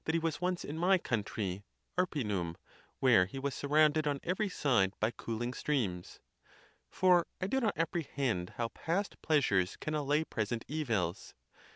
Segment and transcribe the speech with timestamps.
[0.03, 1.61] 191
[1.95, 2.55] Arpinum,
[2.99, 5.43] where he was surrounded on every side by cool.
[5.43, 6.19] ing streams.
[6.89, 11.35] For I do not apprehend how past pleasures can allay present evils.